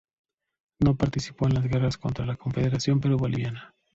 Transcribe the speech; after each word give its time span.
No 0.79 0.95
participó 0.95 1.45
en 1.45 1.53
las 1.53 1.65
guerras 1.67 1.99
contra 1.99 2.25
la 2.25 2.35
Confederación 2.35 2.99
Perú-Boliviana. 2.99 3.75